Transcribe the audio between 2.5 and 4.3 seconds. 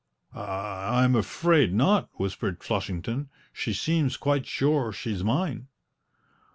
Flushington; "she seems